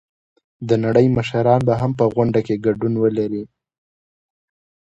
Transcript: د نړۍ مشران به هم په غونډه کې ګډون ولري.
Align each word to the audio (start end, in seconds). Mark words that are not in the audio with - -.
د 0.67 0.69
نړۍ 0.85 1.07
مشران 1.17 1.61
به 1.67 1.73
هم 1.81 1.91
په 1.99 2.05
غونډه 2.13 2.39
کې 2.45 2.61
ګډون 2.65 2.93
ولري. 3.03 3.43